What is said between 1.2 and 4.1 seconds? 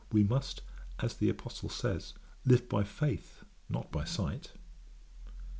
Apostle says, live by faith, not by